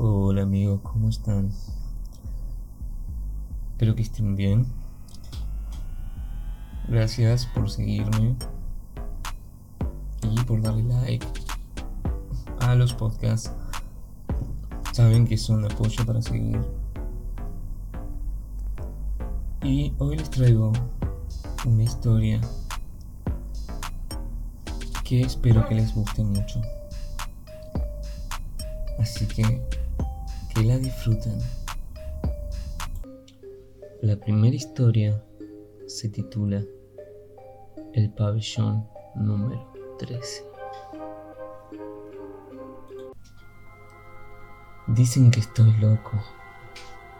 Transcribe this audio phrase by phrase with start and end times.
[0.00, 1.50] Hola amigos, ¿cómo están?
[3.72, 4.64] Espero que estén bien.
[6.86, 8.36] Gracias por seguirme
[10.22, 11.26] y por darle like
[12.60, 13.50] a los podcasts.
[14.92, 16.60] Saben que son apoyo para seguir.
[19.64, 20.72] Y hoy les traigo
[21.66, 22.40] una historia
[25.02, 26.62] que espero que les guste mucho.
[29.00, 29.60] Así que
[30.58, 31.38] que la disfruten.
[34.02, 35.22] La primera historia
[35.86, 36.64] se titula
[37.92, 40.44] El pabellón número 13.
[44.88, 46.20] Dicen que estoy loco,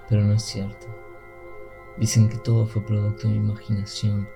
[0.09, 0.89] pero no es cierto.
[1.97, 4.29] Dicen que todo fue producto de mi imaginación,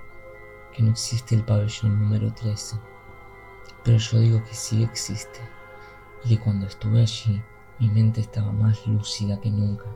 [0.73, 2.77] que no existe el pabellón número 13.
[3.83, 5.41] Pero yo digo que sí existe,
[6.25, 7.43] y que cuando estuve allí
[7.83, 9.87] mi mente estaba más lúcida que nunca.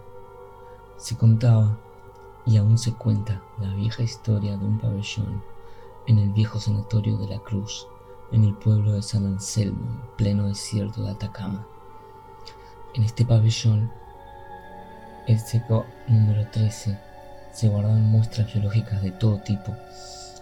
[0.97, 1.79] Se contaba,
[2.45, 5.41] y aún se cuenta, la vieja historia de un pabellón
[6.09, 7.87] en el viejo sanatorio de la Cruz,
[8.33, 11.65] en el pueblo de San Anselmo, en pleno desierto de Atacama.
[12.95, 13.93] En este pabellón,
[15.29, 16.99] el seco número 13,
[17.53, 19.73] se guardaban muestras biológicas de todo tipo,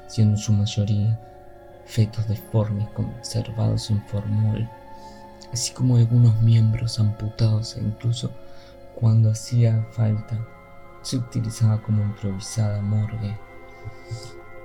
[0.09, 1.21] siendo en su mayoría
[1.85, 4.67] fetos deformes conservados en formol
[5.55, 8.33] así como algunos miembros amputados e incluso
[8.97, 10.45] cuando hacía falta
[11.03, 13.39] se utilizaba como improvisada morgue.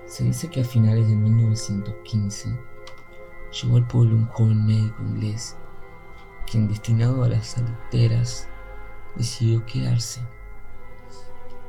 [0.07, 2.49] Se dice que a finales de 1915
[3.61, 5.55] llegó al pueblo un joven médico inglés,
[6.49, 8.47] quien destinado a las salteras
[9.15, 10.21] decidió quedarse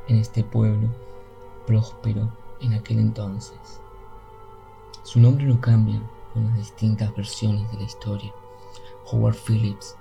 [0.07, 0.89] en este pueblo
[1.67, 3.79] próspero en aquel entonces.
[5.03, 6.01] Su nombre no cambia
[6.33, 8.33] con las distintas versiones de la historia.
[9.11, 9.95] Howard Phillips,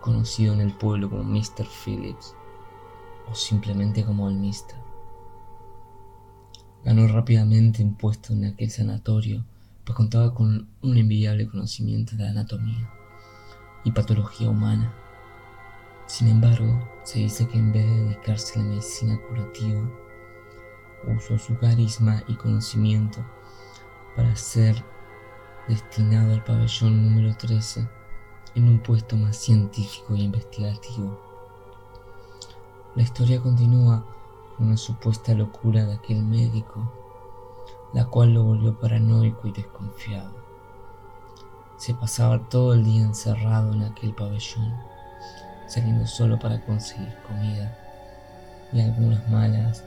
[0.00, 1.66] conocido en el pueblo como Mr.
[1.66, 2.34] Phillips
[3.30, 4.76] o simplemente como el Mr.
[6.84, 9.44] Ganó rápidamente un puesto en aquel sanatorio,
[9.84, 12.90] pues contaba con un envidiable conocimiento de anatomía
[13.84, 14.94] y patología humana.
[16.06, 19.90] Sin embargo, se dice que en vez de dedicarse a la medicina curativa,
[21.16, 23.24] usó su carisma y conocimiento
[24.16, 24.82] para ser
[25.68, 27.99] destinado al pabellón número 13
[28.54, 31.18] en un puesto más científico e investigativo.
[32.96, 34.04] La historia continúa
[34.56, 36.92] con una supuesta locura de aquel médico,
[37.92, 40.32] la cual lo volvió paranoico y desconfiado.
[41.76, 44.74] Se pasaba todo el día encerrado en aquel pabellón,
[45.66, 47.76] saliendo solo para conseguir comida,
[48.72, 49.84] y algunas malas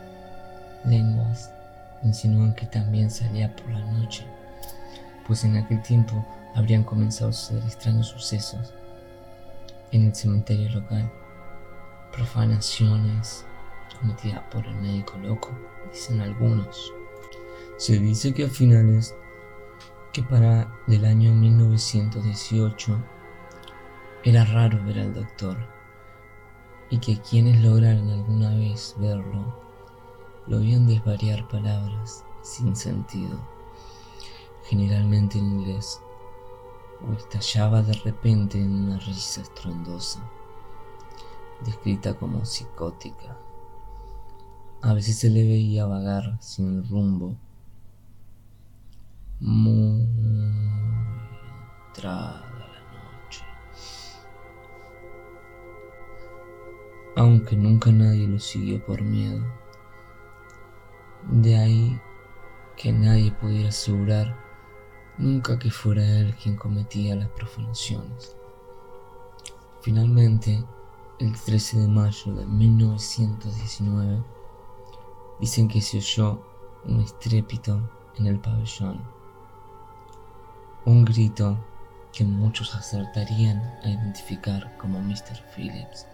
[0.85, 1.51] lenguas
[2.03, 4.25] insinúan que también salía por la noche,
[5.28, 6.25] pues en aquel tiempo
[6.56, 8.74] habrían comenzado a suceder extraños sucesos
[9.91, 11.12] en el cementerio local.
[12.12, 13.46] Profanaciones
[14.00, 15.50] cometidas por el médico loco,
[15.92, 16.94] dicen algunos.
[17.78, 19.16] Se dice que a finales
[20.12, 22.97] que para del año 1918
[24.24, 25.58] era raro ver al doctor
[26.92, 29.59] y que quienes lograron alguna vez verlo
[30.46, 33.40] lo oían desvariar palabras sin sentido,
[34.66, 36.00] generalmente en inglés
[37.08, 40.19] o estallaba de repente en una risa estruendosa,
[41.66, 43.38] descrita como psicótica.
[44.81, 47.36] A veces se le veía vagar sin rumbo,
[49.40, 50.08] muy
[51.88, 53.46] entrada la noche.
[57.16, 59.44] Aunque nunca nadie lo siguió por miedo.
[61.31, 62.02] De ahí
[62.75, 64.43] que nadie pudiera asegurar
[65.18, 68.35] nunca que fuera él quien cometía las profanaciones.
[69.81, 70.63] Finalmente,
[71.19, 74.24] el 13 de mayo de 1919,
[75.40, 76.41] dicen que se oyó
[76.85, 79.01] un estrépito en el pabellón.
[80.85, 81.57] Un grito
[82.12, 85.44] que muchos acertarían a identificar como Mr.
[85.56, 86.07] Phillips.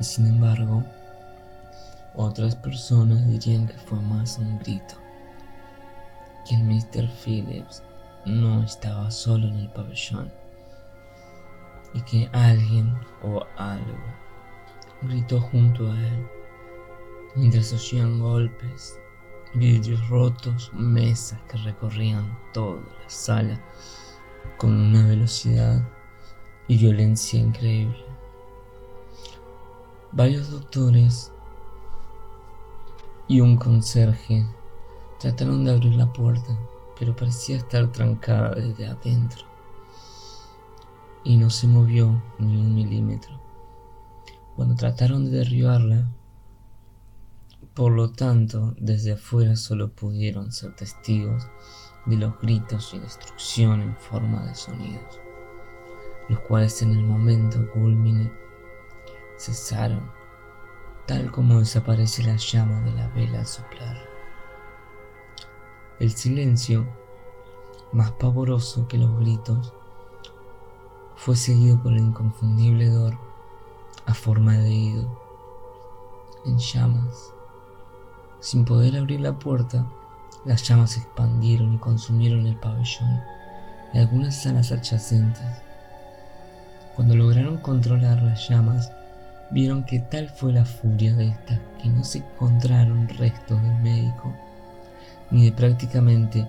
[0.00, 0.84] Y sin embargo,
[2.14, 5.05] otras personas dirían que fue más un grito
[6.46, 7.08] que el Mr.
[7.08, 7.82] Phillips
[8.24, 10.32] no estaba solo en el pabellón
[11.94, 13.96] y que alguien o algo
[15.02, 16.26] gritó junto a él
[17.34, 18.98] mientras oían golpes,
[19.54, 23.60] vidrios rotos, mesas que recorrían toda la sala
[24.56, 25.82] con una velocidad
[26.68, 28.04] y violencia increíble.
[30.12, 31.32] Varios doctores
[33.28, 34.46] y un conserje
[35.18, 36.58] Trataron de abrir la puerta,
[36.98, 39.46] pero parecía estar trancada desde adentro
[41.26, 43.40] y no se movió ni un milímetro.
[44.54, 46.08] cuando trataron de derribarla.
[47.74, 51.46] Por lo tanto, desde afuera solo pudieron ser testigos
[52.06, 55.20] de los gritos y destrucción en forma de sonidos,
[56.30, 58.32] los cuales en el momento culmine
[59.36, 60.10] cesaron,
[61.06, 64.05] tal como desaparece la llama de la vela al soplar.
[65.98, 66.86] El silencio,
[67.90, 69.72] más pavoroso que los gritos,
[71.16, 73.16] fue seguido por el inconfundible dor
[74.04, 75.20] a forma de ido,
[76.44, 77.32] en llamas.
[78.40, 79.86] Sin poder abrir la puerta,
[80.44, 83.22] las llamas se expandieron y consumieron el pabellón
[83.94, 85.62] y algunas salas adyacentes.
[86.94, 88.92] Cuando lograron controlar las llamas,
[89.50, 94.34] vieron que tal fue la furia de estas que no se encontraron restos del médico,
[95.30, 96.48] ni de prácticamente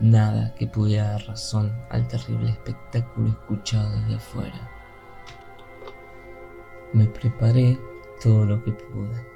[0.00, 4.70] nada que pudiera dar razón al terrible espectáculo escuchado desde afuera.
[6.92, 7.78] Me preparé
[8.22, 9.26] todo lo que pude.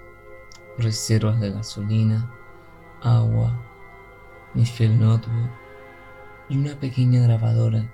[0.79, 2.31] Reservas de gasolina,
[3.03, 3.61] agua,
[4.55, 5.50] mi fiel notebook
[6.49, 7.85] y una pequeña grabadora,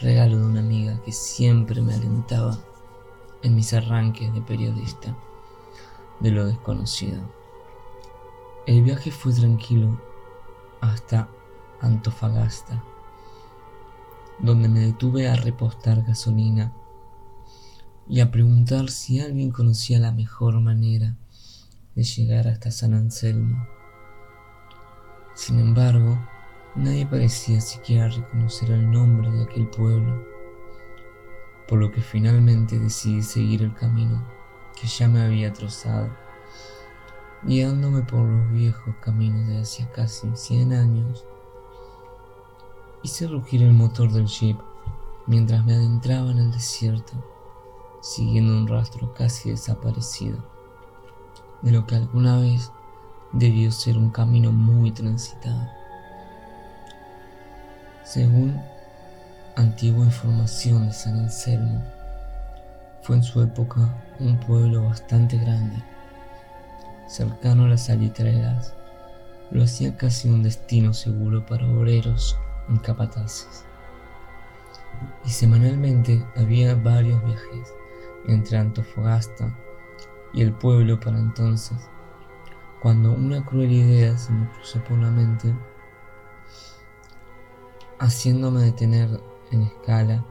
[0.00, 2.58] regalo de una amiga que siempre me alentaba
[3.42, 5.14] en mis arranques de periodista
[6.20, 7.20] de lo desconocido.
[8.66, 9.98] El viaje fue tranquilo
[10.80, 11.28] hasta
[11.80, 12.82] Antofagasta,
[14.38, 16.72] donde me detuve a repostar gasolina
[18.08, 21.16] y a preguntar si alguien conocía la mejor manera
[21.94, 23.66] de llegar hasta San Anselmo.
[25.34, 26.18] Sin embargo,
[26.74, 30.24] nadie parecía siquiera reconocer el nombre de aquel pueblo,
[31.68, 34.22] por lo que finalmente decidí seguir el camino
[34.80, 36.10] que ya me había trozado,
[37.42, 41.24] guiándome por los viejos caminos de hacía casi 100 años.
[43.02, 44.58] Hice rugir el motor del jeep
[45.26, 47.12] mientras me adentraba en el desierto,
[48.02, 50.38] siguiendo un rastro casi desaparecido
[51.62, 52.70] de lo que alguna vez
[53.32, 55.68] debió ser un camino muy transitado.
[58.02, 58.60] Según
[59.56, 61.82] antigua información de San Anselmo,
[63.02, 65.82] fue en su época un pueblo bastante grande,
[67.10, 68.74] cercano a las salitreras,
[69.50, 73.64] lo hacía casi un destino seguro para obreros y capataces.
[75.24, 77.74] Y semanalmente había varios viajes
[78.28, 79.56] entre Antofagasta
[80.32, 81.76] y el pueblo para entonces
[82.80, 85.54] cuando una cruel idea se me cruzó por la mente,
[87.98, 89.20] haciéndome detener
[89.50, 90.24] en escala.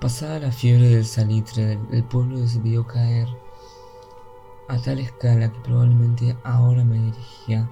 [0.00, 3.28] Pasada la fiebre del salitre, el pueblo decidió caer
[4.68, 7.68] a tal escala que probablemente ahora me dirigía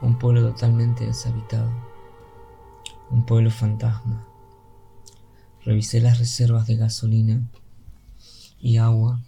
[0.00, 1.70] a un pueblo totalmente deshabitado,
[3.10, 4.26] un pueblo fantasma.
[5.64, 7.40] Revisé las reservas de gasolina
[8.60, 9.20] y agua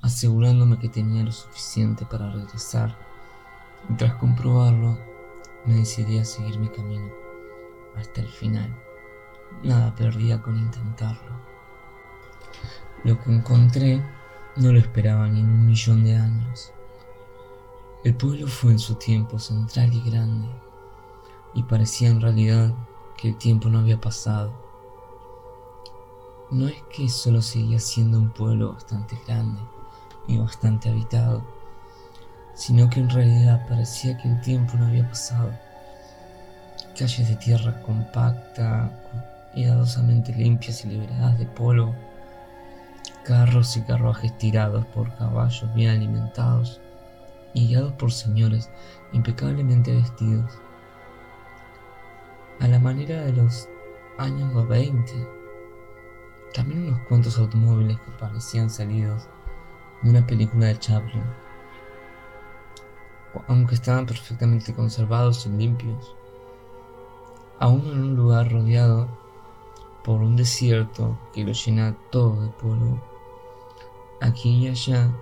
[0.00, 2.96] asegurándome que tenía lo suficiente para regresar,
[3.90, 4.98] y tras comprobarlo,
[5.66, 7.10] me decidí a seguir mi camino
[7.96, 8.74] hasta el final.
[9.62, 11.32] Nada perdía con intentarlo.
[13.04, 14.02] Lo que encontré
[14.58, 16.72] no lo esperaba ni en un millón de años.
[18.02, 20.48] El pueblo fue en su tiempo central y grande,
[21.54, 22.74] y parecía en realidad
[23.16, 24.52] que el tiempo no había pasado.
[26.50, 29.60] No es que solo seguía siendo un pueblo bastante grande,
[30.26, 31.42] y bastante habitado,
[32.54, 35.52] sino que en realidad parecía que el tiempo no había pasado.
[36.98, 41.94] Calles de tierra compacta, cuidadosamente limpias y liberadas de polvo,
[43.28, 46.80] carros y carruajes tirados por caballos bien alimentados
[47.52, 48.70] y guiados por señores
[49.12, 50.58] impecablemente vestidos.
[52.58, 53.68] A la manera de los
[54.16, 55.12] años 20,
[56.54, 59.28] también unos cuantos automóviles que parecían salidos
[60.00, 61.22] de una película de Chaplin,
[63.46, 66.16] aunque estaban perfectamente conservados y limpios,
[67.58, 69.06] aún en un lugar rodeado
[70.02, 73.07] por un desierto que lo llena todo de polvo,
[74.20, 75.12] aquí y allá,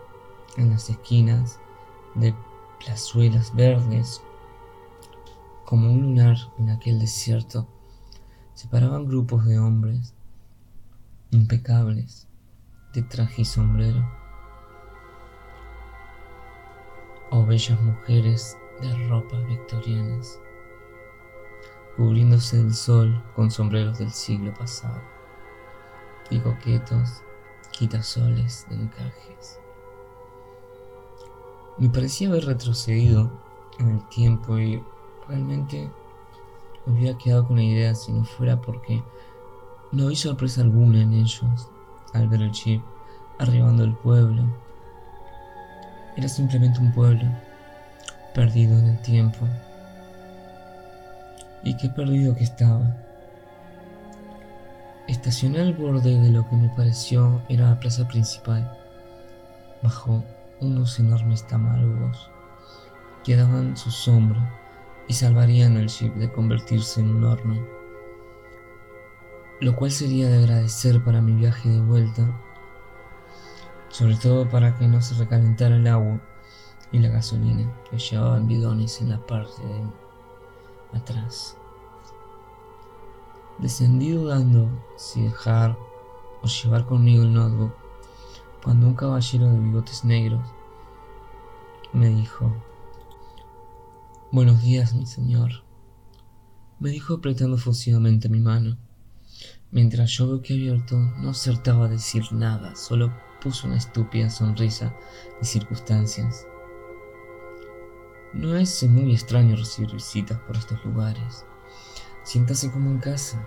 [0.57, 1.61] en las esquinas
[2.15, 2.35] de
[2.85, 4.23] plazuelas verdes,
[5.65, 7.67] como un lunar en aquel desierto,
[8.55, 10.15] se paraban grupos de hombres
[11.31, 12.26] impecables
[12.95, 14.09] de traje y sombrero.
[17.31, 20.41] O bellas mujeres de ropas victorianas,
[21.97, 25.03] cubriéndose del sol con sombreros del siglo pasado,
[26.31, 27.23] y coquetos
[27.78, 29.61] quitasoles de encajes.
[31.78, 33.30] Me parecía haber retrocedido
[33.78, 34.83] en el tiempo y
[35.28, 35.90] realmente
[36.87, 39.02] me hubiera quedado con la idea si no fuera porque
[39.92, 41.68] no vi sorpresa alguna en ellos
[42.14, 42.83] al ver el chip
[43.38, 44.42] arribando al pueblo.
[46.16, 47.28] Era simplemente un pueblo
[48.35, 49.47] perdido en el tiempo.
[51.62, 53.06] Y qué perdido que estaba.
[55.09, 58.77] Estacioné al borde de lo que me pareció era la plaza principal,
[59.81, 60.25] bajo
[60.61, 62.29] unos enormes tamarugos
[63.23, 64.51] que daban su sombra
[65.07, 67.65] y salvarían al jeep de convertirse en un horno,
[69.61, 72.29] lo cual sería de agradecer para mi viaje de vuelta,
[73.91, 76.21] sobre todo para que no se recalentara el agua
[76.91, 81.57] y la gasolina que llevaban bidones en la parte de atrás.
[83.59, 85.79] Descendí dudando si dejar
[86.43, 87.75] o llevar conmigo el notebook,
[88.63, 90.47] cuando un caballero de bigotes negros
[91.95, 92.53] me dijo,
[94.31, 95.63] Buenos días, mi señor,
[96.81, 98.77] me dijo apretando fusivamente mi mano.
[99.71, 104.95] Mientras yo que abierto no acertaba a decir nada, solo puso una estúpida sonrisa
[105.41, 106.47] de circunstancias.
[108.35, 111.47] No es muy extraño recibir visitas por estos lugares.
[112.26, 113.38] Siéntase como en casa,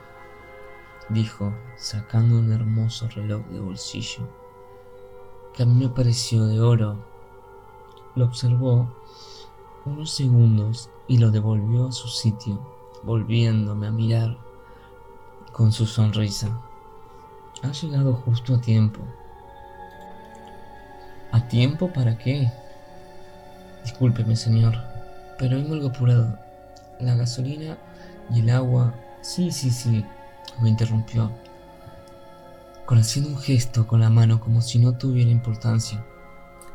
[1.10, 4.22] dijo, sacando un hermoso reloj de bolsillo,
[5.54, 6.98] que a mí me pareció de oro.
[8.16, 8.90] Lo observó
[9.86, 12.58] unos segundos y lo devolvió a su sitio,
[13.04, 14.38] volviéndome a mirar
[15.52, 16.48] con su sonrisa.
[17.62, 19.02] Ha llegado justo a tiempo.
[21.34, 22.50] ¿A tiempo para qué?
[23.84, 24.78] Discúlpeme, señor,
[25.38, 26.40] pero vengo algo apurado.
[27.02, 27.78] La gasolina
[28.30, 28.94] y el agua.
[29.22, 30.06] Sí, sí, sí,
[30.62, 31.32] me interrumpió,
[32.86, 36.04] con haciendo un gesto con la mano como si no tuviera importancia.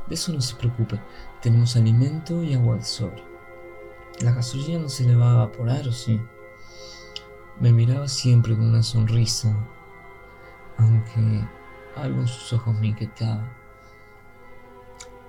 [0.06, 1.00] De eso no se preocupe,
[1.40, 3.22] tenemos alimento y agua de sobra.
[4.20, 6.20] La gasolina no se le va a evaporar, ¿o sí?
[7.60, 9.56] Me miraba siempre con una sonrisa,
[10.76, 11.44] aunque
[11.96, 13.48] algo en sus ojos me inquietaba.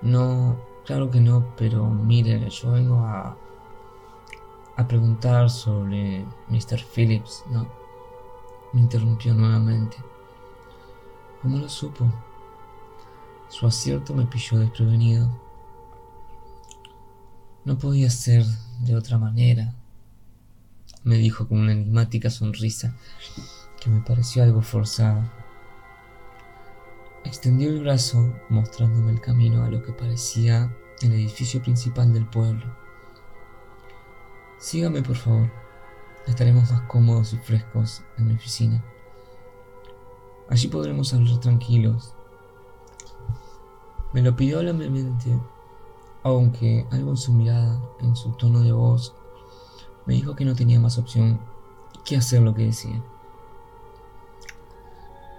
[0.02, 3.36] No, claro que no, pero mire, yo vengo a
[4.76, 6.82] a preguntar sobre Mr.
[6.94, 7.66] Phillips, ¿no?
[8.72, 9.96] Me interrumpió nuevamente.
[11.42, 12.12] ¿Cómo lo supo?
[13.48, 15.30] Su acierto me pilló desprevenido.
[17.64, 18.44] No podía ser
[18.80, 19.74] de otra manera,
[21.04, 22.94] me dijo con una enigmática sonrisa
[23.80, 25.32] que me pareció algo forzada.
[27.24, 32.85] Extendió el brazo mostrándome el camino a lo que parecía el edificio principal del pueblo.
[34.66, 35.48] Sígame, por favor.
[36.26, 38.84] Estaremos más cómodos y frescos en mi oficina.
[40.50, 42.12] Allí podremos hablar tranquilos.
[44.12, 45.38] Me lo pidió amablemente,
[46.24, 49.14] aunque algo en su mirada, en su tono de voz,
[50.04, 51.38] me dijo que no tenía más opción
[52.04, 53.00] que hacer lo que decía.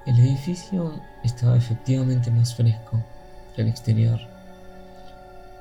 [0.06, 3.04] El edificio estaba efectivamente más fresco
[3.54, 4.22] que el exterior.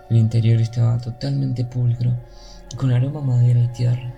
[0.08, 2.12] El interior estaba totalmente pulcro
[2.74, 4.12] con aroma madera y tierra.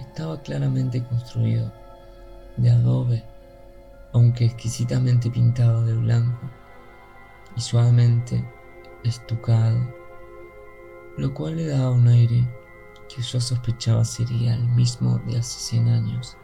[0.00, 1.72] Estaba claramente construido
[2.56, 3.24] de adobe,
[4.12, 6.50] aunque exquisitamente pintado de blanco
[7.56, 8.44] y suavemente
[9.04, 9.78] estucado,
[11.16, 12.46] lo cual le daba un aire
[13.08, 16.36] que yo sospechaba sería el mismo de hace 100 años,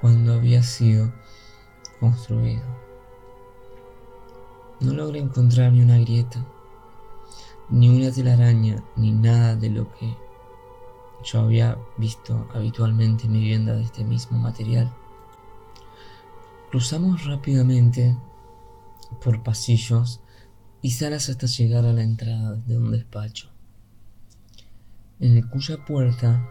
[0.00, 1.10] cuando había sido
[1.98, 2.64] construido.
[4.80, 6.44] No logré encontrar ni una grieta
[7.68, 10.16] ni una telaraña, ni nada de lo que
[11.24, 14.92] yo había visto habitualmente en mi vivienda de este mismo material.
[16.70, 18.16] Cruzamos rápidamente
[19.22, 20.20] por pasillos
[20.82, 23.50] y salas hasta llegar a la entrada de un despacho,
[25.20, 26.48] en cuya puerta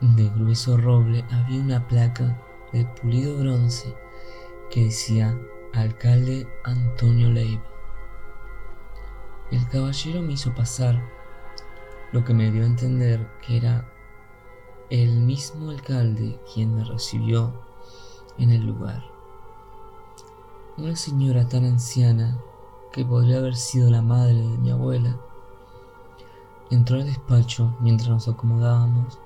[0.00, 3.94] de grueso roble había una placa de pulido bronce
[4.70, 5.38] que decía
[5.74, 7.77] Alcalde Antonio Leiva.
[9.50, 11.02] El caballero me hizo pasar,
[12.12, 13.90] lo que me dio a entender que era
[14.90, 17.52] el mismo alcalde quien me recibió
[18.38, 19.04] en el lugar.
[20.76, 22.38] Una señora tan anciana
[22.92, 25.16] que podría haber sido la madre de mi abuela
[26.70, 29.18] entró al despacho mientras nos acomodábamos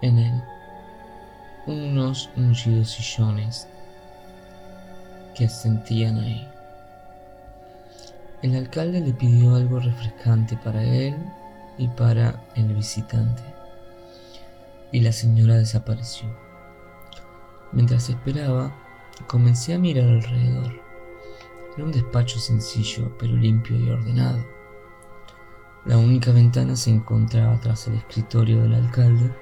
[0.00, 0.42] en él
[1.66, 3.68] unos ungidos sillones
[5.34, 6.57] que sentían ahí.
[8.40, 11.16] El alcalde le pidió algo refrescante para él
[11.76, 13.42] y para el visitante,
[14.92, 16.28] y la señora desapareció.
[17.72, 18.72] Mientras esperaba,
[19.26, 20.80] comencé a mirar alrededor.
[21.76, 24.44] Era un despacho sencillo, pero limpio y ordenado.
[25.84, 29.32] La única ventana se encontraba tras el escritorio del alcalde,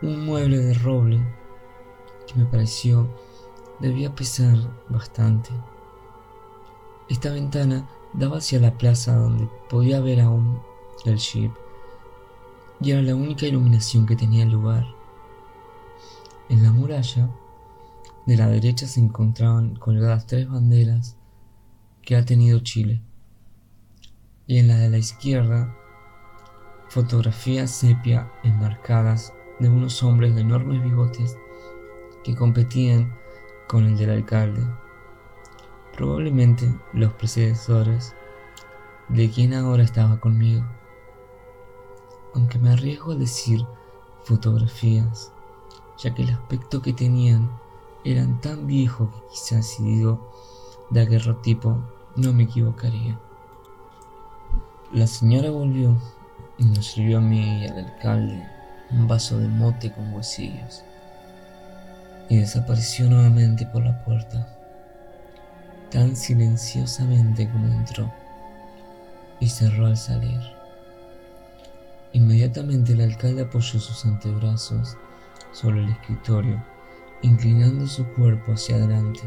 [0.00, 1.20] un mueble de roble
[2.26, 3.08] que me pareció
[3.80, 4.56] debía pesar
[4.88, 5.50] bastante.
[7.08, 10.60] Esta ventana daba hacia la plaza donde podía ver aún
[11.04, 11.52] el jeep
[12.80, 14.86] y era la única iluminación que tenía el lugar.
[16.48, 17.28] En la muralla
[18.26, 21.16] de la derecha se encontraban colgadas tres banderas
[22.02, 23.02] que ha tenido Chile
[24.46, 25.74] y en la de la izquierda
[26.88, 31.36] fotografías sepia enmarcadas de unos hombres de enormes bigotes
[32.24, 33.14] que competían
[33.66, 34.62] con el del alcalde,
[35.98, 38.14] probablemente los predecesores
[39.08, 40.64] de quien ahora estaba conmigo.
[42.34, 43.66] Aunque me arriesgo a decir
[44.22, 45.32] fotografías,
[45.98, 47.50] ya que el aspecto que tenían
[48.04, 50.32] eran tan viejos que quizás si digo
[50.90, 51.78] daguerrotipo
[52.14, 53.18] no me equivocaría.
[54.92, 55.96] La señora volvió
[56.58, 58.46] y nos sirvió a mí y al alcalde
[58.92, 60.84] un vaso de mote con huesillos
[62.28, 64.57] y desapareció nuevamente por la puerta,
[65.90, 68.12] tan silenciosamente como entró
[69.40, 70.40] y cerró al salir.
[72.12, 74.96] Inmediatamente el alcalde apoyó sus antebrazos
[75.52, 76.62] sobre el escritorio,
[77.22, 79.20] inclinando su cuerpo hacia adelante.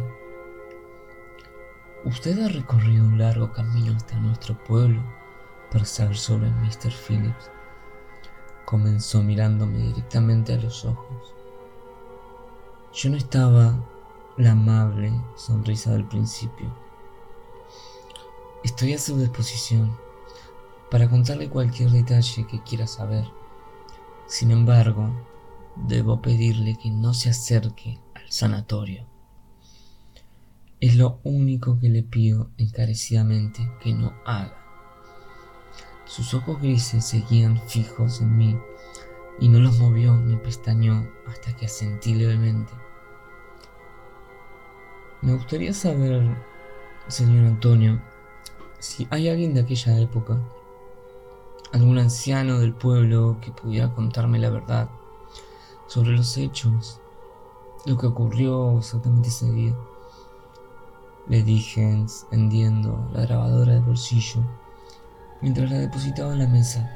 [2.04, 5.02] Usted ha recorrido un largo camino hasta nuestro pueblo
[5.72, 6.92] para saber sobre Mr.
[6.92, 7.52] Phillips.
[8.66, 11.36] Comenzó mirándome directamente a los ojos.
[12.94, 13.76] Yo no estaba
[14.38, 16.74] la amable sonrisa del principio.
[18.64, 19.98] Estoy a su disposición
[20.90, 23.26] para contarle cualquier detalle que quiera saber.
[24.28, 25.10] Sin embargo,
[25.76, 29.06] debo pedirle que no se acerque al sanatorio.
[30.80, 34.58] Es lo único que le pido encarecidamente que no haga.
[36.06, 38.58] Sus ojos grises seguían fijos en mí
[39.40, 42.74] y no los movió ni pestañeó hasta que asentí levemente.
[45.22, 46.36] Me gustaría saber,
[47.08, 48.02] señor Antonio,
[48.80, 50.40] si hay alguien de aquella época,
[51.72, 54.90] algún anciano del pueblo que pudiera contarme la verdad
[55.88, 57.00] sobre los hechos,
[57.86, 59.76] lo que ocurrió exactamente ese día.
[61.28, 64.42] Le dije, encendiendo la grabadora de bolsillo
[65.42, 66.90] mientras la depositaba en la mesa.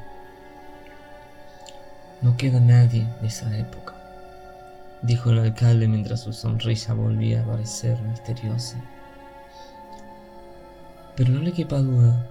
[2.22, 3.95] No queda nadie de esa época,
[5.02, 8.82] dijo el alcalde mientras su sonrisa volvía a parecer misteriosa.
[11.16, 12.30] Pero no le quepa duda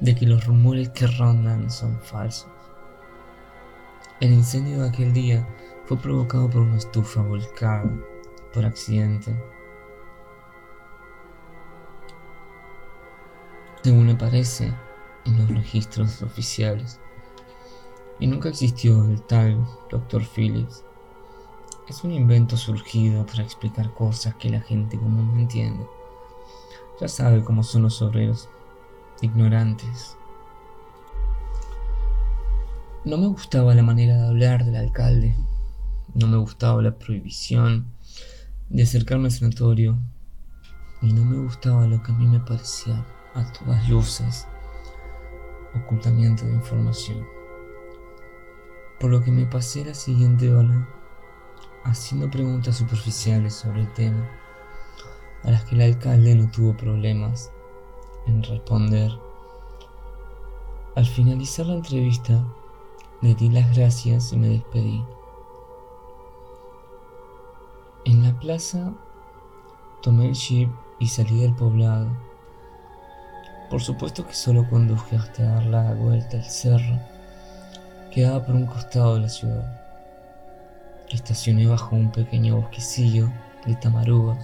[0.00, 2.50] de que los rumores que rondan son falsos.
[4.20, 5.46] El incendio de aquel día
[5.86, 7.90] fue provocado por una estufa volcada
[8.52, 9.34] por accidente.
[13.82, 14.72] Según me parece,
[15.24, 17.00] en los registros oficiales.
[18.20, 20.22] Y nunca existió el tal Dr.
[20.24, 20.84] Phillips.
[21.88, 25.86] Es un invento surgido para explicar cosas que la gente común no entiende.
[26.98, 28.48] Ya sabe cómo son los obreros,
[29.20, 30.16] ignorantes.
[33.04, 35.36] No me gustaba la manera de hablar del alcalde.
[36.14, 37.92] No me gustaba la prohibición
[38.70, 39.98] de acercarme al sanatorio.
[41.02, 44.46] Y no me gustaba lo que a mí me parecía a todas luces
[45.74, 47.26] ocultamiento de información.
[48.98, 50.88] Por lo que me pasé la siguiente hora
[51.84, 54.28] haciendo preguntas superficiales sobre el tema,
[55.44, 57.52] a las que el alcalde no tuvo problemas
[58.26, 59.12] en responder.
[60.96, 62.44] Al finalizar la entrevista,
[63.20, 65.04] le di las gracias y me despedí.
[68.06, 68.92] En la plaza,
[70.02, 72.08] tomé el jeep y salí del poblado.
[73.70, 77.00] Por supuesto que solo conduje hasta dar la vuelta al cerro,
[78.12, 79.83] que daba por un costado de la ciudad.
[81.10, 83.30] Estacioné bajo un pequeño bosquecillo
[83.66, 84.38] de tamarugas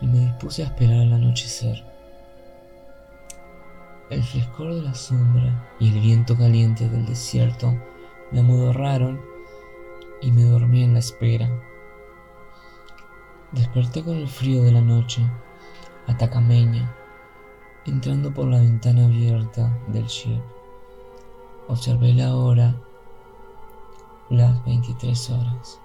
[0.00, 1.84] y me dispuse a esperar al anochecer.
[4.10, 7.74] El frescor de la sombra y el viento caliente del desierto
[8.30, 9.20] me amodorraron
[10.20, 11.48] y me dormí en la espera.
[13.52, 15.22] Desperté con el frío de la noche,
[16.06, 16.92] atacameña,
[17.86, 20.40] Entrando por la ventana abierta del jeep,
[21.68, 22.74] observé la hora,
[24.30, 25.80] las 23 horas,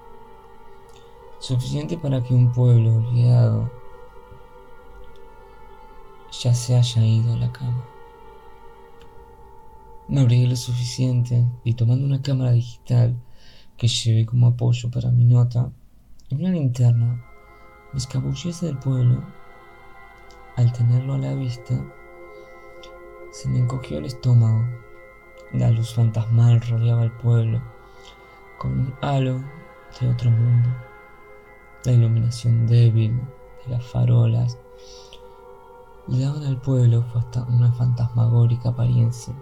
[1.39, 3.69] suficiente para que un pueblo olvidado
[6.32, 7.84] ya se haya ido a la cama.
[10.08, 13.15] Me abrigué lo suficiente y tomando una cámara digital
[13.78, 15.71] que llevé como apoyo para mi nota
[16.30, 17.23] y una linterna,
[17.93, 19.23] me escabullí del pueblo
[20.56, 21.73] al tenerlo a la vista,
[23.32, 24.67] se me encogió el estómago.
[25.54, 27.62] La luz fantasmal rodeaba el pueblo,
[28.59, 29.41] con un halo
[29.99, 30.69] de otro mundo.
[31.85, 33.19] La iluminación débil
[33.65, 34.57] de las farolas
[36.07, 37.05] le daban al pueblo
[37.47, 39.33] una fantasmagórica apariencia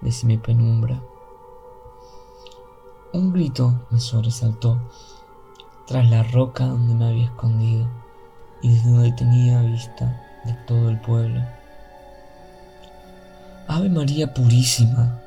[0.00, 1.02] de semipenumbra.
[3.12, 4.78] Un grito me sobresaltó
[5.86, 7.88] tras la roca donde me había escondido
[8.60, 11.40] y desde donde tenía vista de todo el pueblo.
[13.68, 15.20] Ave María Purísima,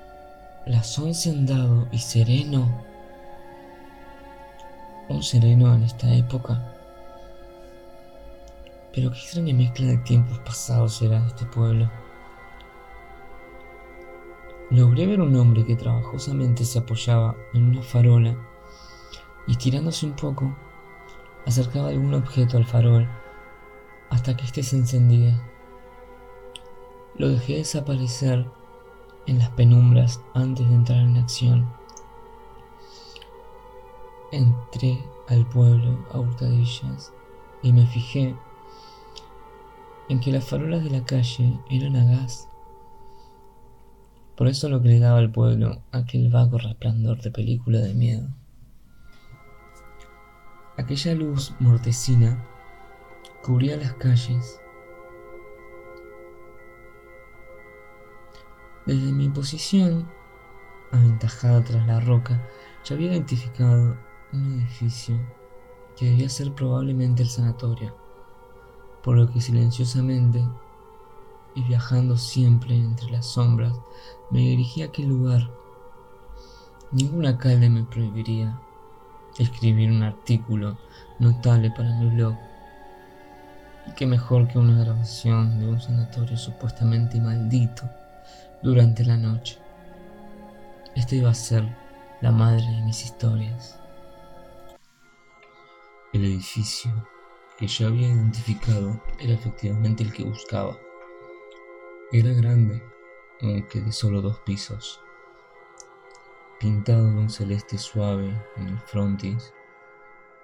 [0.65, 2.90] las once han dado y sereno.
[5.11, 6.73] Un sereno en esta época.
[8.93, 11.91] Pero qué extraña mezcla de tiempos pasados era este pueblo.
[14.69, 18.37] Logré ver un hombre que trabajosamente se apoyaba en una farola
[19.47, 20.55] y estirándose un poco,
[21.45, 23.09] acercaba algún objeto al farol
[24.09, 25.41] hasta que éste se encendía.
[27.17, 28.45] Lo dejé desaparecer
[29.27, 31.80] en las penumbras antes de entrar en acción.
[34.31, 37.11] Entré al pueblo a hurtadillas
[37.61, 38.33] y me fijé
[40.07, 42.47] en que las farolas de la calle eran a gas.
[44.37, 48.29] Por eso lo que le daba al pueblo aquel vago resplandor de película de miedo.
[50.77, 52.41] Aquella luz mortecina
[53.43, 54.61] cubría las calles.
[58.85, 60.09] Desde mi posición,
[60.91, 62.41] aventajada tras la roca,
[62.83, 63.97] ya había identificado
[64.33, 65.19] un edificio
[65.97, 67.93] que debía ser probablemente el sanatorio,
[69.03, 70.43] por lo que silenciosamente
[71.55, 73.73] y viajando siempre entre las sombras,
[74.29, 75.49] me dirigí a aquel lugar.
[76.91, 78.59] Ningún alcalde me prohibiría
[79.37, 80.77] escribir un artículo
[81.19, 82.35] notable para mi blog
[83.87, 87.83] y qué mejor que una grabación de un sanatorio supuestamente maldito
[88.61, 89.57] durante la noche.
[90.95, 91.63] Esta iba a ser
[92.21, 93.79] la madre de mis historias.
[96.21, 96.91] El edificio
[97.57, 100.77] que yo había identificado era efectivamente el que buscaba.
[102.11, 102.79] Era grande,
[103.41, 105.01] aunque de solo dos pisos,
[106.59, 109.51] pintado de un celeste suave en el frontis.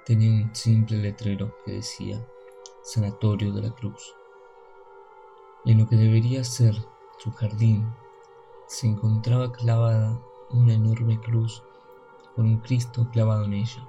[0.03, 2.27] Tenía un simple letrero que decía
[2.81, 4.15] Sanatorio de la Cruz.
[5.63, 6.73] En lo que debería ser
[7.19, 7.85] su jardín
[8.65, 11.61] se encontraba clavada una enorme cruz
[12.35, 13.87] con un Cristo clavado en ella.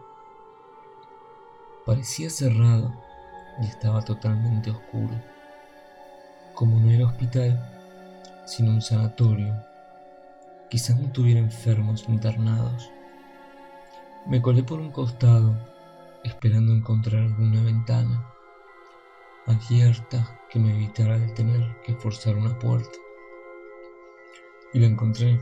[1.88, 2.92] Parecía cerrado
[3.62, 5.14] y estaba totalmente oscuro.
[6.52, 7.66] Como no era hospital,
[8.44, 9.54] sino un sanatorio,
[10.68, 12.90] quizás no tuviera enfermos internados.
[14.26, 15.56] Me colé por un costado,
[16.24, 18.22] esperando encontrar alguna ventana
[19.46, 22.98] abierta que me evitara el tener que forzar una puerta.
[24.74, 25.40] Y lo encontré.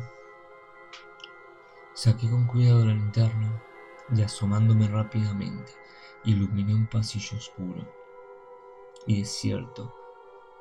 [1.94, 3.61] Saqué con cuidado la linterna
[4.16, 5.72] y asomándome rápidamente,
[6.26, 7.86] iluminé un pasillo oscuro
[9.06, 9.94] y desierto.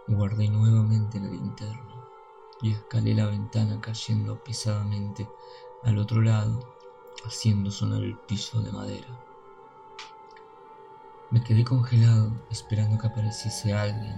[0.08, 2.08] Guardé nuevamente la linterna
[2.62, 5.28] y escalé la ventana cayendo pesadamente
[5.84, 6.60] al otro lado,
[7.25, 9.08] haciendo sonar el piso de madera.
[11.32, 14.15] Me quedé congelado esperando que apareciese alguien,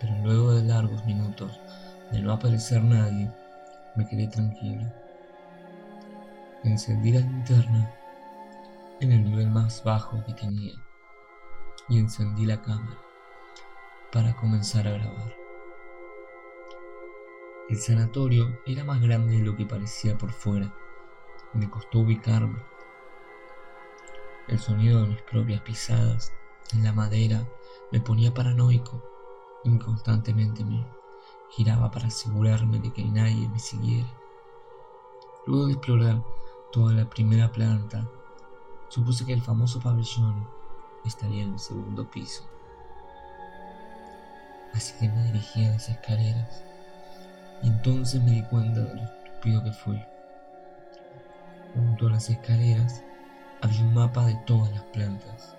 [0.00, 1.58] pero luego de largos minutos
[2.12, 3.32] de no aparecer nadie,
[3.96, 4.86] me quedé tranquilo.
[6.62, 8.01] Encendí la linterna
[9.00, 10.74] en el nivel más bajo que tenía
[11.88, 12.98] y encendí la cámara
[14.12, 15.36] para comenzar a grabar.
[17.68, 20.72] El sanatorio era más grande de lo que parecía por fuera.
[21.54, 22.62] Me costó ubicarme
[24.48, 26.32] el sonido de mis propias pisadas
[26.72, 27.46] en la madera
[27.92, 29.02] me ponía paranoico
[29.64, 30.84] y constantemente me
[31.50, 34.08] giraba para asegurarme de que nadie me siguiera.
[35.46, 36.22] Luego de explorar
[36.72, 38.08] toda la primera planta,
[38.92, 40.46] supuse que el famoso pabellón
[41.06, 42.46] estaría en el segundo piso.
[44.74, 46.62] Así que me dirigí a las escaleras
[47.62, 50.04] y entonces me di cuenta de lo estúpido que fui.
[51.72, 53.02] Junto a las escaleras
[53.62, 55.56] había un mapa de todas las plantas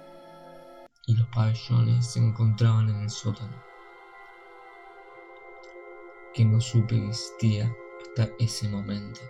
[1.08, 3.58] y los pabellones se encontraban en el sótano,
[6.36, 9.22] que no supe que existía hasta ese momento.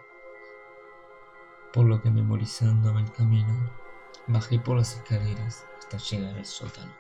[1.72, 3.83] Por lo que memorizándome el camino,
[4.28, 6.94] bajé por las escaleras hasta llegar al sótano.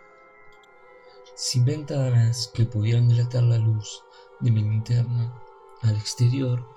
[1.36, 4.04] Sin ventanas que pudieran dilatar la luz
[4.40, 5.34] de mi linterna
[5.82, 6.68] al exterior,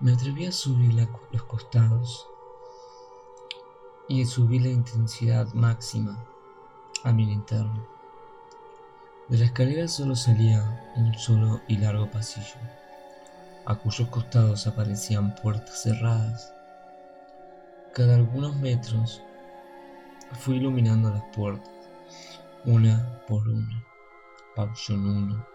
[0.00, 0.94] me atreví a subir
[1.30, 2.26] los costados
[4.08, 6.24] y subí la intensidad máxima
[7.04, 7.86] a mi linterna.
[9.28, 12.60] De la escalera solo salía un solo y largo pasillo,
[13.64, 16.52] a cuyos costados aparecían puertas cerradas.
[17.94, 19.22] Cada algunos metros
[20.40, 21.70] Fui iluminando las puertas,
[22.64, 23.84] una por una.
[24.54, 25.46] Pabellón 1,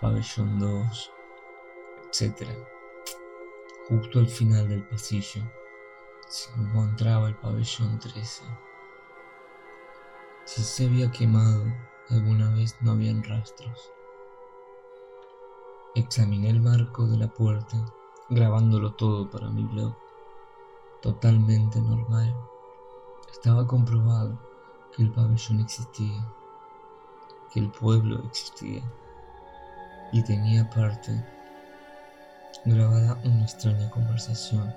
[0.00, 1.10] pabellón 2,
[2.06, 2.48] etc.
[3.88, 5.42] Justo al final del pasillo
[6.28, 8.44] se encontraba el pabellón 13.
[10.44, 11.64] Si se había quemado
[12.10, 13.90] alguna vez no habían rastros.
[15.94, 17.76] Examiné el marco de la puerta,
[18.30, 19.94] grabándolo todo para mi blog.
[21.02, 22.34] Totalmente normal.
[23.32, 24.38] Estaba comprobado
[24.94, 26.24] que el pabellón existía,
[27.52, 28.82] que el pueblo existía,
[30.12, 31.24] y tenía aparte
[32.64, 34.74] grabada una extraña conversación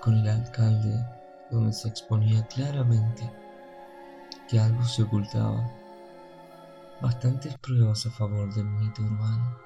[0.00, 1.04] con el alcalde
[1.50, 3.30] donde se exponía claramente
[4.48, 5.70] que algo se ocultaba.
[7.00, 9.56] Bastantes pruebas a favor del mito urbano.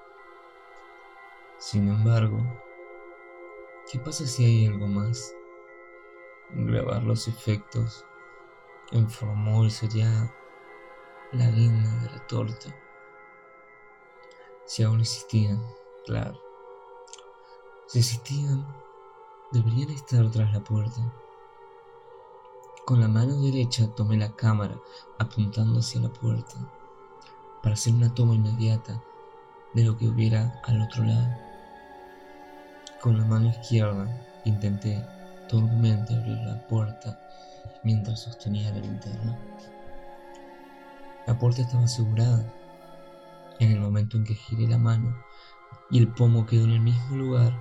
[1.58, 2.38] Sin embargo,
[3.90, 5.32] ¿qué pasa si hay algo más?
[6.50, 8.04] Grabar los efectos
[8.94, 10.32] en formol sería
[11.32, 12.72] la guinda de la torta.
[14.66, 15.60] Si aún existían,
[16.06, 16.40] claro.
[17.88, 18.64] Si existían,
[19.50, 21.12] deberían estar tras la puerta.
[22.86, 24.76] Con la mano derecha tomé la cámara
[25.18, 26.54] apuntando hacia la puerta
[27.62, 29.02] para hacer una toma inmediata
[29.72, 31.34] de lo que hubiera al otro lado.
[33.02, 34.06] Con la mano izquierda
[34.44, 35.04] intenté
[35.48, 37.23] torpemente abrir la puerta
[37.82, 39.38] mientras sostenía la linterna.
[41.26, 42.52] La puerta estaba asegurada.
[43.60, 45.16] En el momento en que giré la mano
[45.90, 47.52] y el pomo quedó en el mismo lugar,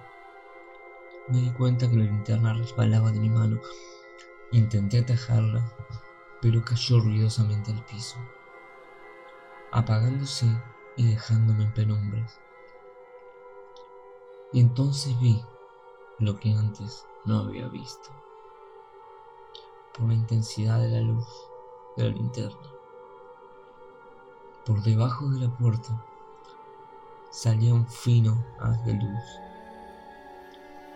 [1.30, 3.60] me di cuenta que la linterna resbalaba de mi mano
[4.54, 5.68] Intenté atajarla,
[6.40, 8.18] pero cayó ruidosamente al piso,
[9.72, 10.46] apagándose
[10.96, 12.40] y dejándome en penumbras.
[14.52, 15.42] Y entonces vi
[16.20, 18.12] lo que antes no había visto,
[19.98, 21.28] por la intensidad de la luz
[21.98, 22.70] de la linterna.
[24.66, 26.04] Por debajo de la puerta
[27.32, 29.24] salía un fino haz de luz.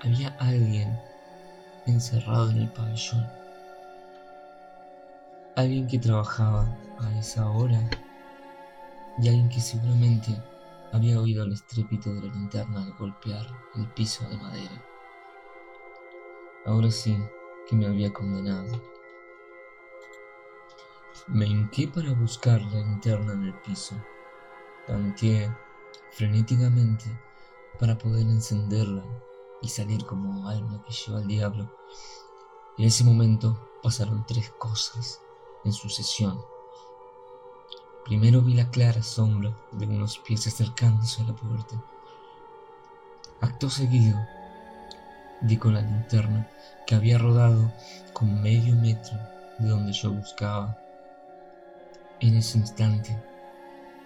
[0.03, 0.99] Había alguien
[1.85, 3.25] encerrado en el pabellón
[5.57, 6.67] alguien que trabajaba
[6.99, 7.81] a esa hora
[9.17, 10.39] y alguien que seguramente
[10.91, 14.83] había oído el estrépito de la linterna al golpear el piso de madera.
[16.63, 17.17] Ahora sí
[17.67, 18.81] que me había condenado.
[21.27, 23.95] Me hinqué para buscar la linterna en el piso.
[24.85, 25.53] Tanteé
[26.11, 27.05] frenéticamente
[27.79, 29.03] para poder encenderla
[29.61, 31.69] y salir como alma que lleva al diablo.
[32.77, 35.21] En ese momento pasaron tres cosas
[35.65, 36.39] en sucesión.
[38.05, 41.83] Primero vi la clara sombra de unos pies acercándose a la puerta.
[43.41, 44.17] Acto seguido,
[45.41, 46.47] di con la linterna
[46.85, 47.71] que había rodado
[48.13, 49.17] con medio metro
[49.59, 50.77] de donde yo buscaba.
[52.19, 53.15] En ese instante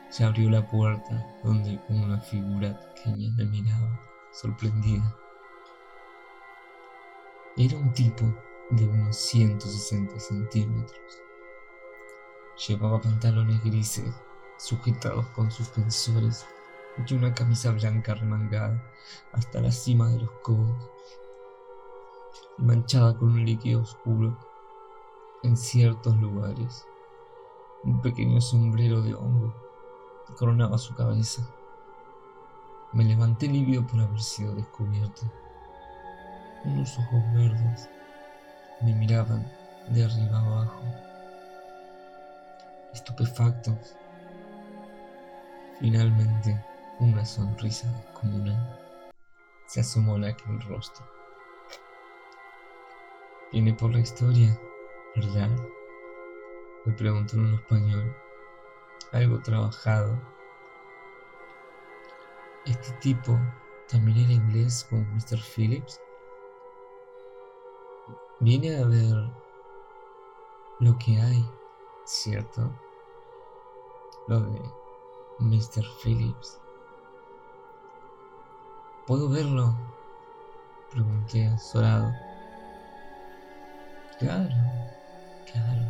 [0.10, 4.00] se abrió la puerta donde una figura pequeña me miraba,
[4.34, 5.16] sorprendida.
[7.58, 8.26] Era un tipo
[8.72, 11.22] de unos 160 centímetros
[12.68, 14.14] Llevaba pantalones grises,
[14.58, 16.46] sujetados con suspensores,
[17.08, 18.80] y una camisa blanca remangada
[19.32, 20.78] hasta la cima de los codos,
[22.58, 24.38] manchada con un líquido oscuro
[25.44, 26.86] en ciertos lugares.
[27.84, 29.54] Un pequeño sombrero de hongo
[30.38, 31.48] coronaba su cabeza.
[32.94, 35.22] Me levanté lívido por haber sido descubierto.
[36.66, 37.90] Unos ojos verdes
[38.82, 39.50] me miraban
[39.90, 40.82] de arriba abajo
[42.94, 43.78] estupefacto.
[45.80, 46.64] Finalmente,
[47.00, 48.80] una sonrisa descomunal
[49.66, 51.21] se asomó en aquel rostro.
[53.52, 54.60] Viene por la historia,
[55.16, 55.50] ¿verdad?
[56.86, 58.16] Me preguntó en un español,
[59.12, 60.20] algo trabajado.
[62.66, 63.40] Este tipo
[63.90, 65.40] también era inglés como Mr.
[65.40, 66.00] Phillips.
[68.40, 69.30] Viene a ver
[70.80, 71.46] lo que hay
[72.12, 72.70] ¿cierto?
[74.28, 74.62] Lo de
[75.40, 75.84] Mr.
[76.04, 76.60] Phillips.
[79.08, 79.76] ¿Puedo verlo?
[80.92, 82.12] Pregunté azorado.
[84.22, 84.56] Claro,
[85.52, 85.82] claro.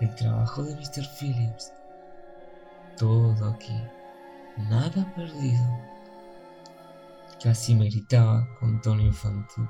[0.00, 1.06] El trabajo de Mr.
[1.18, 1.72] Phillips.
[2.96, 3.78] Todo aquí.
[4.56, 5.62] Nada perdido.
[7.42, 9.68] Casi me gritaba con tono infantil.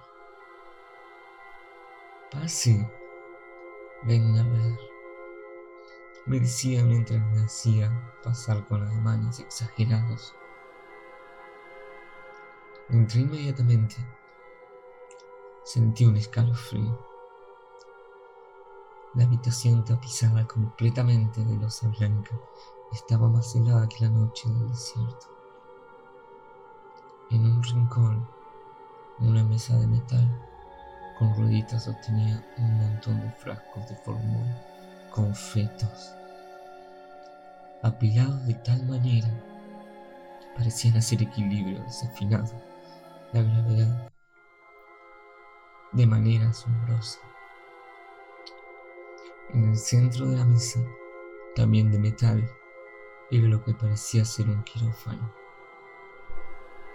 [2.31, 2.89] Pase.
[4.05, 4.97] Venga a ver
[6.27, 7.91] me decía mientras me hacía
[8.23, 10.35] pasar con ademanes exagerados.
[12.89, 13.97] Entré inmediatamente.
[15.65, 17.16] Sentí un escalofrío.
[19.17, 22.39] La habitación tapizada completamente de losa blanca
[22.93, 25.27] estaba más helada que la noche del desierto.
[27.31, 28.29] En un rincón,
[29.21, 30.47] una mesa de metal
[31.19, 34.55] con rueditas sostenía un montón de frascos de formol
[35.11, 36.13] con fetos,
[37.83, 39.29] apilados de tal manera
[40.41, 42.53] que parecían hacer equilibrio desafinado
[43.33, 44.13] la gravedad
[45.93, 47.26] de manera asombrosa.
[49.51, 50.81] En el centro de la mesa,
[51.55, 52.51] también de metal,
[53.31, 55.33] era lo que parecía ser un quirófano.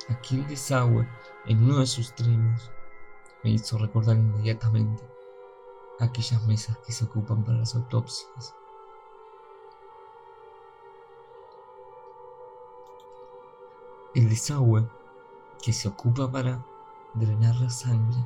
[0.09, 1.07] Aquel desagüe
[1.45, 2.69] en uno de sus extremos
[3.43, 5.01] me hizo recordar inmediatamente
[5.99, 8.53] aquellas mesas que se ocupan para las autopsias.
[14.13, 14.85] El desagüe
[15.63, 16.65] que se ocupa para
[17.13, 18.19] drenar la sangre.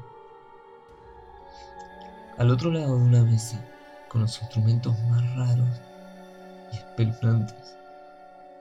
[2.40, 3.75] Al otro lado de una mesa
[4.16, 5.82] con los instrumentos más raros
[6.72, 7.78] y espeluznantes,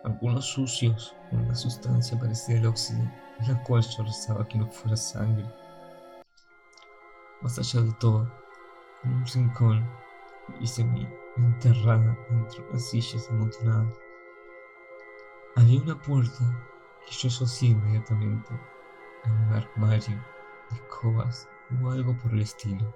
[0.03, 4.67] algunos sucios con una sustancia parecida al óxido, en la cual yo rezaba que no
[4.67, 5.47] fuera sangre.
[7.41, 8.29] Más allá de todo,
[9.05, 9.89] en un rincón,
[10.61, 13.95] hice mi enterrada entre unas sillas amontonadas.
[15.55, 16.69] Había una puerta
[17.07, 18.51] que yo asocié inmediatamente
[19.23, 20.21] a un armario
[20.71, 21.49] de escobas
[21.81, 22.93] o algo por el estilo.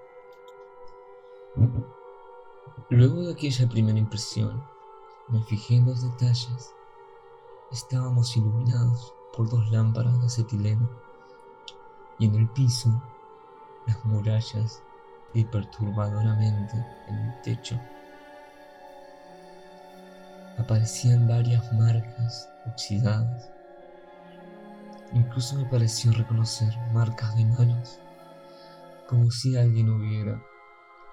[2.89, 4.63] Luego de aquella primera impresión,
[5.27, 6.73] me fijé en los detalles.
[7.71, 10.89] Estábamos iluminados por dos lámparas de acetileno
[12.17, 13.01] y en el piso
[13.85, 14.81] las murallas
[15.33, 16.75] y perturbadoramente
[17.07, 17.79] en el techo
[20.59, 23.49] aparecían varias marcas oxidadas.
[25.13, 27.99] Incluso me pareció reconocer marcas de manos,
[29.07, 30.39] como si alguien hubiera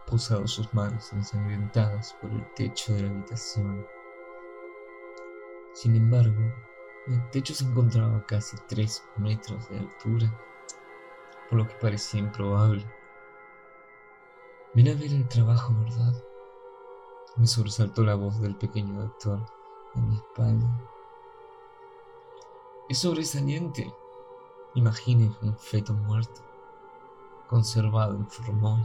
[0.07, 3.87] posado sus manos ensangrentadas por el techo de la habitación.
[5.75, 6.41] Sin embargo,
[7.09, 10.33] el techo se encontraba a casi tres metros de altura,
[11.51, 12.85] por lo que parecía improbable.
[14.75, 16.15] Ven a ver el trabajo, ¿verdad?
[17.37, 19.41] Me sobresaltó la voz del pequeño doctor
[19.95, 20.67] a mi espalda.
[22.89, 23.93] Es sobresaliente.
[24.75, 26.43] Imagine un feto muerto,
[27.49, 28.85] conservado en formol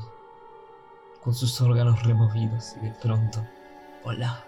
[1.24, 3.46] con sus órganos removidos y de pronto,
[4.04, 4.44] hola,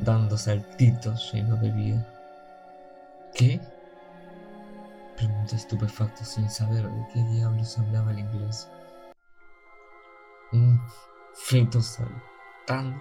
[0.00, 2.08] dando saltitos llenos de vida.
[3.34, 3.60] ¿Qué?
[5.16, 8.70] Pregunté estupefacto sin saber de qué diablos hablaba el inglés.
[10.52, 10.80] Un
[11.34, 13.00] feto saltando.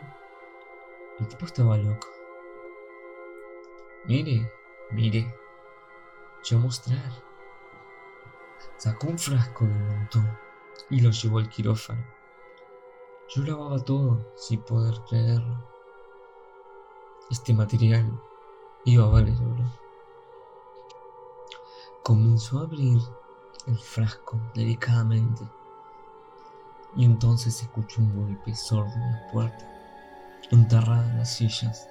[1.19, 2.07] El tipo estaba loco.
[4.05, 4.51] Mire,
[4.91, 5.33] mire.
[6.43, 7.11] Yo mostrar.
[8.77, 10.50] Sacó un frasco del montón
[10.91, 12.05] y lo llevó al quirófano.
[13.33, 15.65] Yo lavaba todo sin poder creerlo.
[17.31, 18.21] Este material
[18.83, 19.71] iba a valer oro.
[22.03, 22.99] Comenzó a abrir
[23.67, 25.43] el frasco delicadamente
[26.97, 29.71] y entonces escuchó un golpe sordo en la puerta,
[30.51, 31.87] enterrada en las sillas.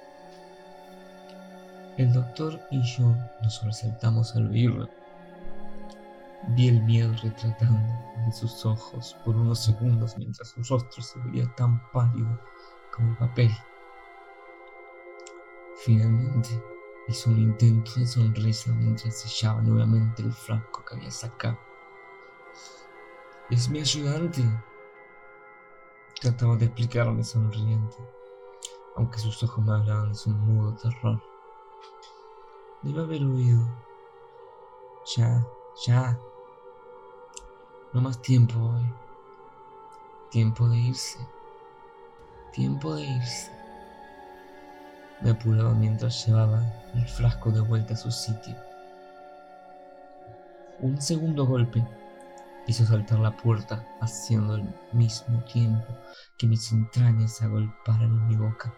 [1.97, 5.00] El doctor y yo nos sobresaltamos al oírlo
[6.49, 7.93] Vi el miedo retratando
[8.25, 12.39] en sus ojos por unos segundos mientras su rostro se veía tan pálido
[12.93, 13.51] como el papel.
[15.85, 16.49] Finalmente
[17.07, 21.57] hizo un intento de sonrisa mientras sellaba nuevamente el frasco que había sacado.
[23.49, 24.43] Es mi ayudante.
[26.21, 27.97] Trataba de explicarme sonriente,
[28.95, 31.21] aunque sus ojos me hablaban de su mudo terror.
[32.83, 33.67] Debe haber oído.
[35.17, 35.45] Ya,
[35.85, 36.19] ya,
[37.93, 38.93] no más tiempo hoy.
[40.29, 41.19] Tiempo de irse.
[42.53, 43.51] Tiempo de irse.
[45.21, 48.55] Me apuraba mientras llevaba el frasco de vuelta a su sitio.
[50.79, 51.85] Un segundo golpe
[52.65, 55.85] hizo saltar la puerta, haciendo al mismo tiempo
[56.37, 58.73] que mis entrañas se agolparan en mi boca.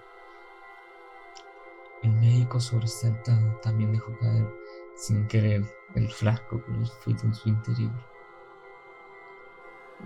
[2.02, 4.50] El médico sobresaltado también dejó caer,
[4.98, 5.64] sin querer,
[5.96, 8.13] el frasco con el feto en su interior.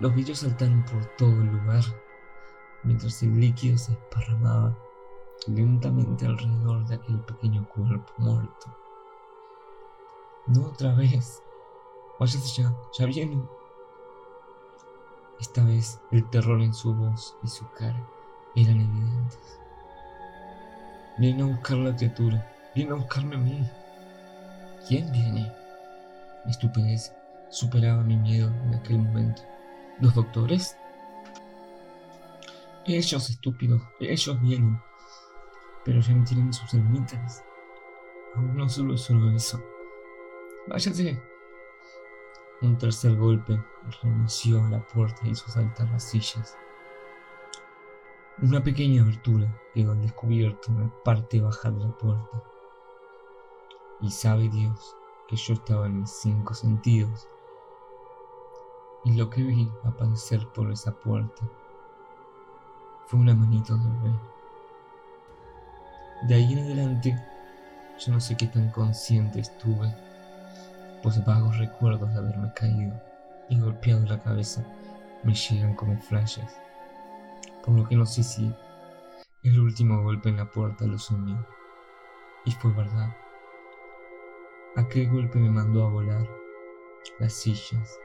[0.00, 1.82] Los vidrios saltaron por todo el lugar,
[2.84, 4.76] mientras el líquido se esparramaba
[5.48, 8.76] lentamente alrededor de aquel pequeño cuerpo muerto.
[10.46, 11.42] No otra vez.
[12.20, 13.48] Váyase ya, ya vienen.
[15.40, 18.00] Esta vez el terror en su voz y su cara
[18.54, 19.60] eran evidentes.
[21.18, 23.68] Vienen a buscar la criatura, vienen a buscarme a mí.
[24.86, 25.52] ¿Quién viene?
[26.44, 27.12] Mi estupidez
[27.50, 29.42] superaba mi miedo en aquel momento.
[30.00, 30.76] ¿Los doctores?
[32.86, 34.80] Ellos, estúpidos, ellos vienen.
[35.84, 37.42] Pero ya no tienen sus ermitas.
[38.34, 39.62] Aún no solo solo eso.
[40.68, 41.20] Váyase.
[42.60, 43.60] Un tercer golpe
[44.02, 46.56] reinició la puerta y hizo saltar las sillas.
[48.40, 52.42] Una pequeña abertura quedó al descubierto en la parte baja de la puerta.
[54.00, 54.96] Y sabe Dios
[55.28, 57.28] que yo estaba en mis cinco sentidos.
[59.08, 61.42] Y lo que vi aparecer por esa puerta
[63.06, 64.18] fue una manito de bebé.
[66.24, 67.18] De ahí en adelante,
[67.98, 69.94] yo no sé qué tan consciente estuve,
[71.02, 73.00] pues vagos recuerdos de haberme caído
[73.48, 74.62] y golpeado la cabeza
[75.22, 76.54] me llegan como flashes,
[77.64, 78.54] por lo que no sé si
[79.42, 81.38] el último golpe en la puerta lo soñé.
[82.44, 83.16] Y fue verdad.
[84.76, 86.28] Aquel golpe me mandó a volar
[87.18, 87.98] las sillas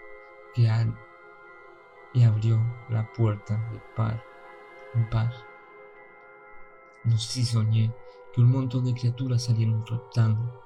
[0.54, 0.98] que han
[2.14, 4.24] y abrió la puerta de par
[4.94, 5.34] en par.
[7.04, 7.94] No sé si soñé
[8.34, 10.62] que un montón de criaturas salieron trotando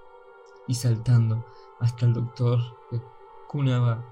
[0.67, 1.45] y saltando
[1.79, 2.59] hasta el doctor
[2.89, 3.01] que
[3.47, 4.03] cunaba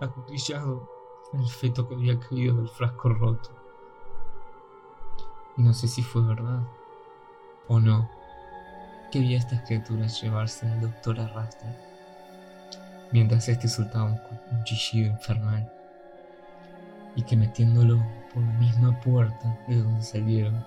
[0.00, 0.88] acuchillado
[1.32, 3.50] el feto que había caído del frasco roto.
[5.56, 6.62] No sé si fue verdad
[7.68, 8.08] o no
[9.10, 11.74] que vi a estas criaturas llevarse al doctor arrastra,
[13.12, 15.70] mientras este soltaba un, chillido infernal,
[17.16, 17.96] y que metiéndolo
[18.32, 20.64] por la misma puerta de donde salieron,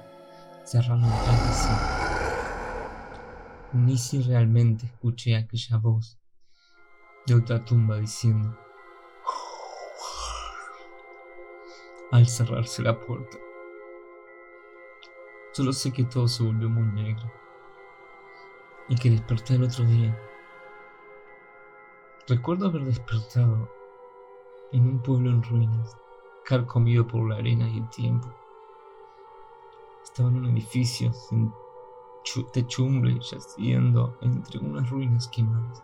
[0.66, 1.70] cerraron tras de sí.
[3.74, 6.18] Ni si realmente escuché aquella voz
[7.26, 8.58] de otra tumba diciendo,
[12.12, 13.38] al cerrarse la puerta.
[15.54, 17.32] Solo sé que todo se volvió muy negro
[18.90, 20.18] y que desperté el otro día.
[22.28, 23.68] Recuerdo haber despertado
[24.72, 25.98] en un pueblo en ruinas,
[26.46, 28.28] carcomido por la arena y el tiempo.
[30.04, 31.52] Estaba en un edificio sin
[32.54, 35.82] techumbre yaciendo entre unas ruinas quemadas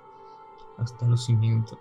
[0.78, 1.80] hasta los cimientos.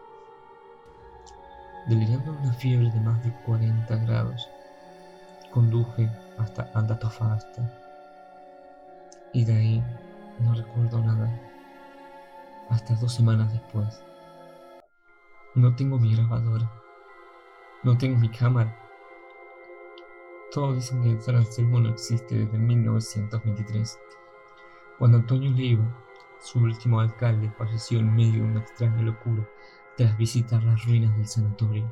[1.86, 4.48] Delirando una fiebre de más de 40 grados,
[5.52, 7.72] conduje hasta Antofagasta
[9.34, 9.84] y de ahí
[10.40, 11.30] no recuerdo nada.
[12.70, 14.05] Hasta dos semanas después.
[15.56, 16.70] No tengo mi grabadora.
[17.82, 18.78] No tengo mi cámara.
[20.52, 23.98] Todos dicen que el no existe desde 1923,
[24.98, 25.82] cuando Antonio Leiva,
[26.40, 29.48] su último alcalde, falleció en medio de una extraña locura
[29.96, 31.90] tras visitar las ruinas del sanatorio.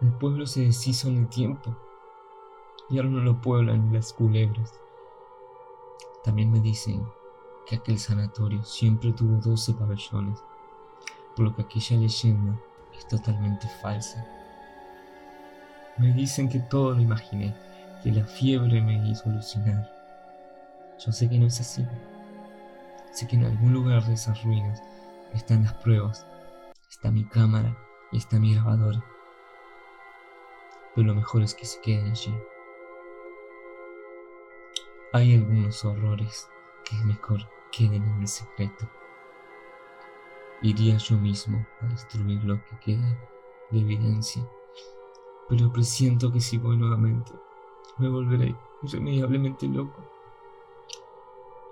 [0.00, 1.76] El pueblo se deshizo en el tiempo
[2.88, 4.80] y ahora no lo pueblan las culebras.
[6.24, 7.06] También me dicen
[7.66, 10.42] que aquel sanatorio siempre tuvo 12 pabellones,
[11.34, 12.58] por lo que aquella leyenda
[12.96, 14.24] es totalmente falsa.
[15.98, 17.54] Me dicen que todo lo imaginé,
[18.02, 19.90] que la fiebre me hizo alucinar.
[20.98, 21.86] Yo sé que no es así.
[23.12, 24.82] Sé que en algún lugar de esas ruinas
[25.34, 26.26] están las pruebas,
[26.90, 27.76] está mi cámara
[28.10, 29.04] y está mi grabadora.
[30.94, 32.34] Pero lo mejor es que se queden allí.
[35.12, 36.48] Hay algunos horrores
[36.84, 38.88] que mejor queden en el secreto.
[40.64, 43.18] Iría yo mismo a destruir lo que queda
[43.72, 44.48] de evidencia,
[45.48, 47.32] pero presiento que si voy nuevamente
[47.98, 50.00] me volveré irremediablemente loco.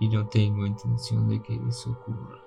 [0.01, 2.41] Y no tengo intención de que eso ocurra.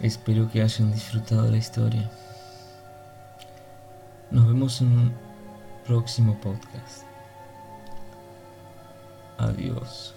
[0.00, 2.10] Espero que hayan disfrutado la historia.
[4.30, 5.12] Nos vemos en un
[5.84, 7.15] próximo podcast.
[9.38, 10.15] Adiós.